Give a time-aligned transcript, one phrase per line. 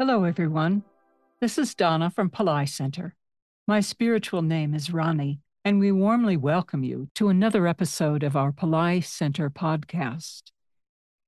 [0.00, 0.82] Hello, everyone.
[1.42, 3.14] This is Dawna from Pillai Center.
[3.66, 8.50] My spiritual name is Rani, and we warmly welcome you to another episode of our
[8.50, 10.52] Pillai Center podcast.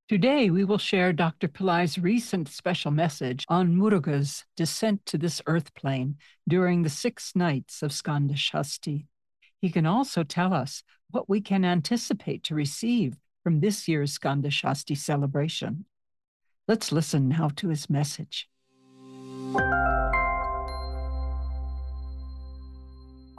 [0.08, 1.48] Today, we will share Dr.
[1.48, 6.16] Pillai's recent special message on Muruga's descent to this earth plane
[6.48, 9.04] during the six nights of Skanda Shashti.
[9.61, 14.48] He can also tell us what we can anticipate to receive from this year's Skanda
[14.48, 15.84] Shashti celebration.
[16.67, 18.48] Let's listen now to his message.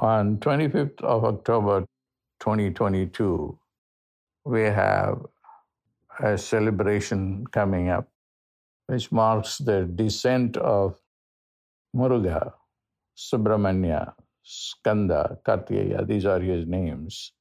[0.03, 1.85] On 25th of October
[2.41, 3.57] 2022,
[4.43, 5.25] we have
[6.19, 8.09] a celebration coming up,
[8.87, 10.99] which marks the descent of
[11.95, 12.51] Muruga,
[13.15, 17.31] Subramanya, Skanda, Kartikeya, these are his names.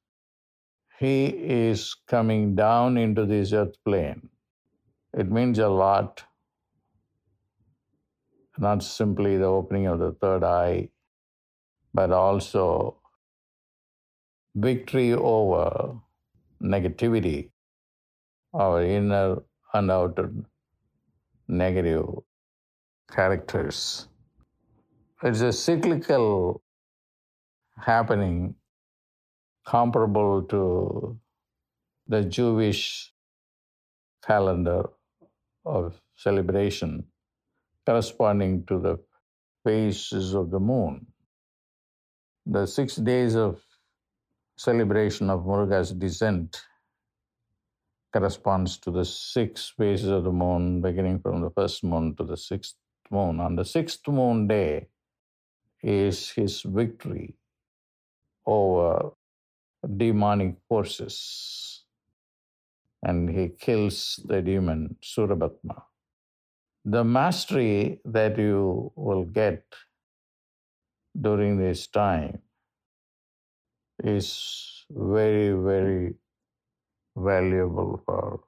[0.99, 4.29] He is coming down into this earth plane.
[5.13, 6.23] It means a lot,
[8.57, 10.87] not simply the opening of the third eye,
[11.93, 12.97] but also
[14.55, 15.95] victory over
[16.61, 17.49] negativity,
[18.53, 19.37] our inner
[19.73, 20.31] and outer
[21.47, 22.05] negative
[23.11, 24.07] characters.
[25.23, 26.61] It's a cyclical
[27.77, 28.55] happening
[29.65, 31.19] comparable to
[32.07, 33.13] the Jewish
[34.25, 34.83] calendar
[35.65, 37.05] of celebration
[37.85, 38.97] corresponding to the
[39.63, 41.07] phases of the moon.
[42.45, 43.61] The six days of
[44.57, 46.61] celebration of Muruga's descent
[48.11, 52.35] corresponds to the six phases of the moon, beginning from the first moon to the
[52.35, 52.75] sixth
[53.09, 53.39] moon.
[53.39, 54.87] On the sixth moon day
[55.81, 57.35] is his victory
[58.45, 59.11] over
[59.97, 61.83] demonic forces.
[63.01, 65.83] And he kills the demon Surabatma.
[66.85, 69.63] The mastery that you will get
[71.19, 72.39] during this time
[74.03, 76.15] is very, very
[77.15, 78.41] valuable for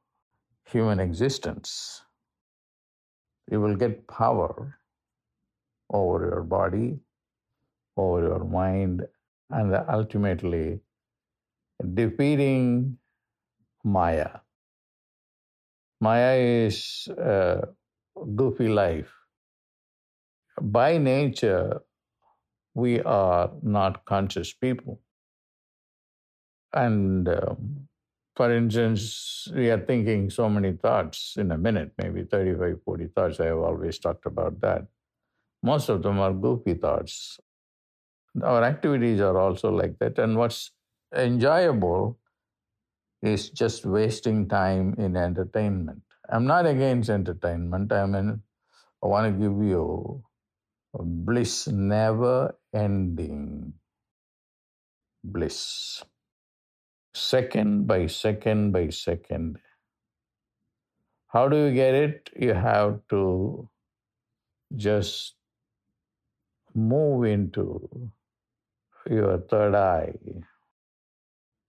[0.71, 2.01] human existence.
[3.51, 4.79] You will get power
[5.91, 6.99] over your body,
[7.95, 9.05] over your mind,
[9.51, 10.79] and ultimately
[11.93, 12.97] defeating
[13.83, 14.39] Maya.
[16.01, 17.67] Maya is a
[18.35, 19.11] goofy life.
[20.59, 21.81] By nature,
[22.75, 24.99] we are not conscious people.
[26.73, 27.87] And um,
[28.35, 33.39] for instance, we are thinking so many thoughts in a minute, maybe 35, 40 thoughts.
[33.39, 34.85] I have always talked about that.
[35.63, 37.39] Most of them are goofy thoughts.
[38.43, 40.19] Our activities are also like that.
[40.19, 40.71] And what's
[41.15, 42.19] enjoyable
[43.21, 46.01] is just wasting time in entertainment.
[46.29, 47.93] I'm not against entertainment.
[47.93, 48.41] I mean,
[49.01, 50.23] I want to give you
[50.93, 53.73] bliss, never ending
[55.23, 56.03] bliss.
[57.13, 59.57] Second by second by second.
[61.27, 62.29] How do you get it?
[62.35, 63.69] You have to
[64.75, 65.35] just
[66.73, 68.11] move into
[69.09, 70.13] your third eye.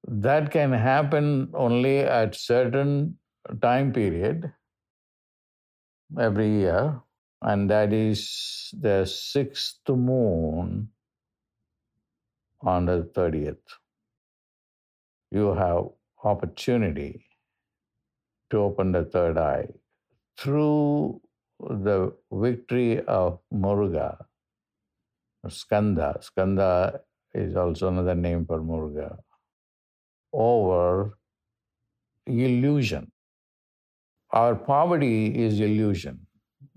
[0.09, 3.19] That can happen only at certain
[3.63, 4.53] time period
[6.19, 7.01] every year,
[7.43, 10.89] and that is the sixth moon
[12.67, 13.79] on the 30th.
[15.31, 15.87] You have
[16.25, 17.25] opportunity
[18.51, 19.69] to open the third eye
[20.39, 21.21] through
[21.61, 24.17] the victory of Muruga,
[25.49, 26.19] Skanda.
[26.21, 27.01] Skanda
[27.35, 29.17] is also another name for Muruga,
[30.33, 31.19] over
[32.27, 33.13] illusion.
[34.33, 36.27] Our poverty is illusion.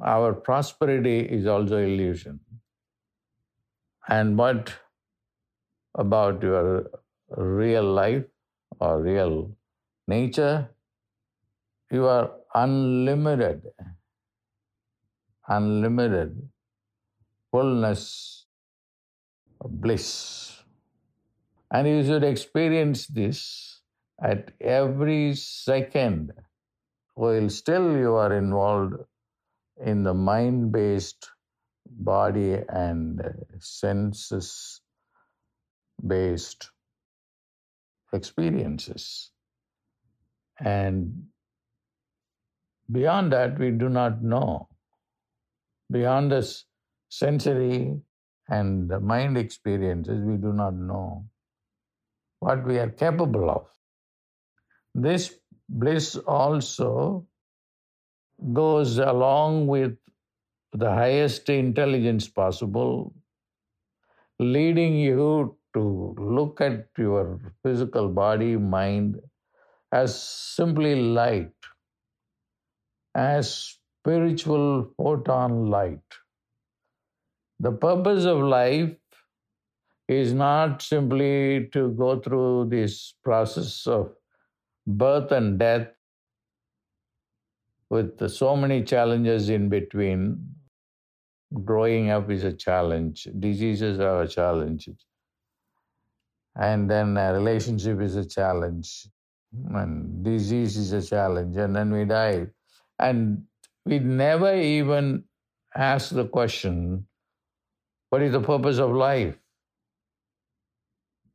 [0.02, 2.40] Our prosperity is also illusion.
[4.08, 4.74] And what
[5.96, 6.90] about your
[7.38, 8.26] real life
[8.80, 9.52] or real
[10.08, 10.70] nature?
[11.92, 13.64] You are unlimited,
[15.48, 16.50] unlimited
[17.52, 18.46] fullness
[19.64, 20.64] bliss.
[21.72, 23.82] And you should experience this
[24.22, 26.34] at every second,
[27.14, 28.96] while still you are involved
[29.84, 31.30] in the mind based
[31.90, 33.22] body and
[33.60, 34.79] senses
[36.06, 36.72] based
[38.14, 39.32] experiences.
[40.60, 41.28] And
[42.92, 44.68] beyond that, we do not know.
[45.92, 46.66] Beyond this
[47.10, 48.00] sensory
[48.48, 51.26] and mind experiences, we do not know
[52.40, 53.68] what we are capable of.
[54.96, 55.36] This
[55.68, 57.28] bliss also
[58.54, 59.98] goes along with
[60.74, 63.14] the highest intelligence possible,
[64.40, 69.20] leading you to look at your physical body, mind
[69.92, 71.52] as simply light,
[73.16, 76.00] as spiritual photon light.
[77.60, 78.96] The purpose of life
[80.08, 84.14] is not simply to go through this process of
[84.88, 85.88] birth and death
[87.90, 90.56] with so many challenges in between.
[91.64, 94.88] Growing up is a challenge, diseases are a challenge,
[96.60, 99.08] and then a relationship is a challenge,
[99.74, 102.48] and disease is a challenge, and then we die.
[103.00, 103.44] And
[103.86, 105.24] we never even
[105.76, 107.08] ask the question
[108.10, 109.36] what is the purpose of life?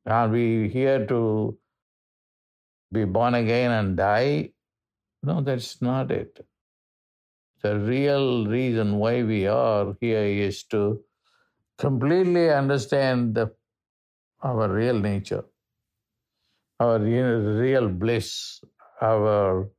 [0.06, 1.56] Are we here to
[2.93, 4.50] be born again and die?
[5.23, 6.44] No, that's not it.
[7.62, 11.00] The real reason why we are here is to
[11.79, 13.53] completely understand the,
[14.44, 15.44] our real nature,
[16.79, 18.61] our real bliss,
[19.00, 19.70] our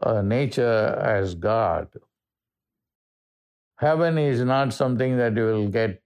[0.00, 1.88] uh, nature as God.
[3.78, 6.00] Heaven is not something that you will get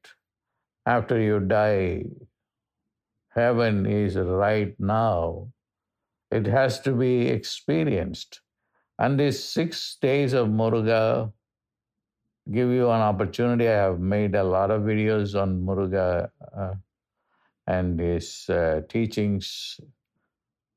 [0.86, 2.04] after you die.
[3.30, 5.48] Heaven is right now.
[6.30, 8.40] It has to be experienced.
[8.98, 11.32] And these six days of Muruga
[12.50, 13.68] give you an opportunity.
[13.68, 16.74] I have made a lot of videos on Muruga uh,
[17.68, 19.78] and his uh, teachings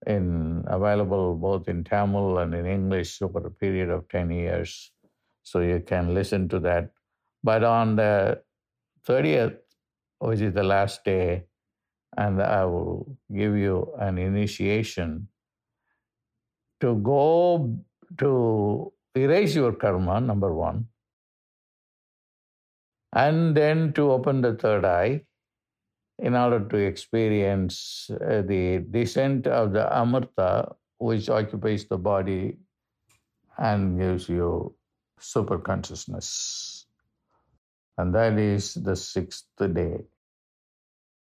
[0.05, 4.91] in available both in Tamil and in English over a period of 10 years.
[5.43, 6.91] So you can listen to that.
[7.43, 8.41] But on the
[9.07, 9.57] 30th,
[10.19, 11.45] which is the last day,
[12.17, 15.29] and I will give you an initiation
[16.81, 17.73] to go
[18.17, 20.87] to erase your karma, number one,
[23.13, 25.21] and then to open the third eye
[26.21, 30.69] in order to experience uh, the descent of the Amrita,
[30.99, 32.57] which occupies the body
[33.57, 34.73] and gives you
[35.19, 36.85] super consciousness.
[37.97, 39.97] And that is the sixth day.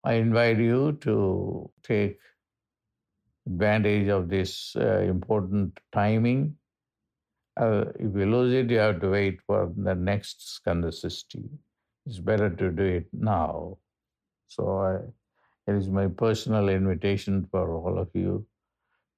[0.03, 2.19] I invite you to take
[3.45, 6.55] advantage of this uh, important timing.
[7.59, 10.87] Uh, if you lose it, you have to wait for the next Skanda.
[10.87, 13.77] It's better to do it now.
[14.47, 14.95] So I,
[15.71, 18.45] it is my personal invitation for all of you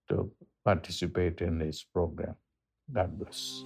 [0.09, 0.31] to
[0.65, 2.35] participate in this program.
[2.91, 3.63] God bless.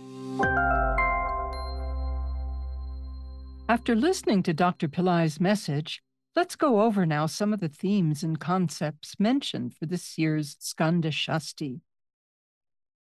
[3.69, 4.89] After listening to Dr.
[4.89, 6.03] Pillai's message,
[6.35, 11.09] let's go over now some of the themes and concepts mentioned for this year's Skanda
[11.09, 11.79] Shasti.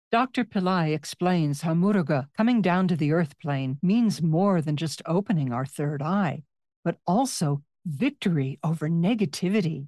[0.09, 0.45] Dr.
[0.45, 5.51] Pillai explains how Muruga, coming down to the earth plane, means more than just opening
[5.51, 6.43] our third eye,
[6.85, 9.87] but also victory over negativity,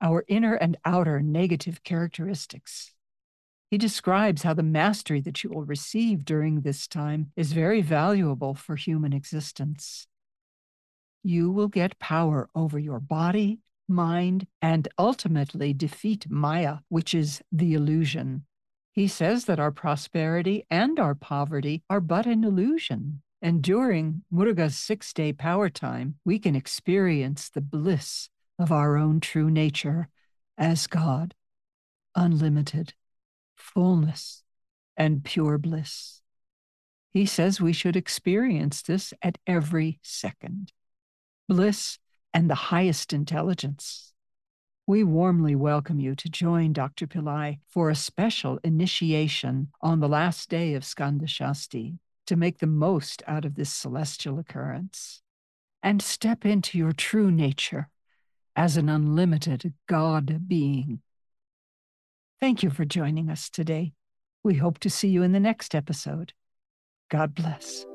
[0.00, 2.92] our inner and outer negative characteristics.
[3.70, 8.54] He describes how the mastery that you will receive during this time is very valuable
[8.54, 10.06] for human existence.
[11.24, 13.58] You will get power over your body,
[13.88, 18.44] mind, and ultimately defeat Maya, which is the illusion.
[18.92, 23.22] He says that our prosperity and our poverty are but an illusion.
[23.44, 29.20] And during Muruga's six day power time, we can experience the bliss of our own
[29.20, 30.08] true nature
[30.56, 31.34] as God,
[32.14, 32.94] unlimited,
[33.54, 34.42] fullness,
[34.96, 36.22] and pure bliss.
[37.12, 40.72] He says we should experience this at every second.
[41.46, 41.98] Bliss
[42.32, 44.14] and the highest intelligence.
[44.86, 47.06] We warmly welcome you to join Dr.
[47.06, 52.66] Pillai for a special initiation on the last day of Skanda Shashti to make the
[52.66, 55.22] most out of this celestial occurrence
[55.82, 57.88] and step into your true nature
[58.56, 61.00] as an unlimited God being.
[62.40, 63.92] Thank you for joining us today.
[64.42, 66.32] We hope to see you in the next episode.
[67.10, 67.86] God bless.